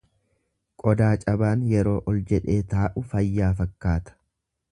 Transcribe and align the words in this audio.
Qodaa 0.83 1.09
cabaan 1.23 1.67
yeroo 1.73 1.95
ol 2.13 2.17
jedhee 2.33 2.57
taa'u 2.73 3.05
fayyaa 3.13 3.53
fakkaata. 3.63 4.19